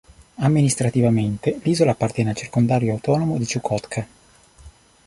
[0.39, 4.07] Amministrativamente l'isola appartiene al Circondario autonomo di Čukotka.